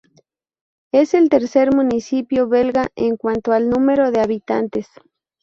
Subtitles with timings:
[0.91, 4.87] Es el tercer municipio belga en cuanto al número de habitantes.